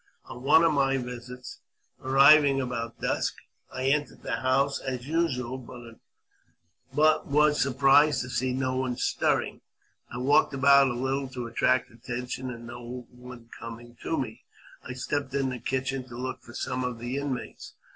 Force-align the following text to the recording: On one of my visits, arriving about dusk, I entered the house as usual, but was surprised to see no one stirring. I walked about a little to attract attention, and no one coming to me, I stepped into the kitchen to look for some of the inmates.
On 0.25 0.41
one 0.41 0.63
of 0.63 0.73
my 0.73 0.97
visits, 0.97 1.59
arriving 2.03 2.59
about 2.59 2.99
dusk, 2.99 3.35
I 3.71 3.83
entered 3.83 4.23
the 4.23 4.37
house 4.37 4.79
as 4.79 5.07
usual, 5.07 5.59
but 6.91 7.27
was 7.27 7.61
surprised 7.61 8.21
to 8.23 8.29
see 8.31 8.51
no 8.51 8.75
one 8.77 8.97
stirring. 8.97 9.61
I 10.11 10.17
walked 10.17 10.55
about 10.55 10.87
a 10.87 10.95
little 10.95 11.27
to 11.27 11.45
attract 11.45 11.91
attention, 11.91 12.49
and 12.49 12.65
no 12.65 13.05
one 13.11 13.51
coming 13.59 13.95
to 14.01 14.17
me, 14.17 14.41
I 14.83 14.93
stepped 14.93 15.35
into 15.35 15.51
the 15.51 15.59
kitchen 15.59 16.03
to 16.07 16.17
look 16.17 16.41
for 16.41 16.55
some 16.55 16.83
of 16.83 16.97
the 16.97 17.17
inmates. 17.17 17.75